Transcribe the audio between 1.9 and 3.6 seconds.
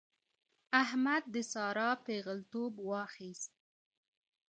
پېغلتوب واخيست.